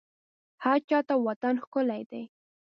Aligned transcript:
هرچا 0.65 0.99
ته 1.07 1.13
وطن 1.27 1.53
ښکلی 1.63 2.03
دی 2.11 2.23